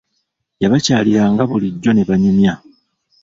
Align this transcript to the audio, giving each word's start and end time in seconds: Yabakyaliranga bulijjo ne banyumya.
Yabakyaliranga 0.61 1.41
bulijjo 1.49 1.91
ne 1.93 2.03
banyumya. 2.09 2.53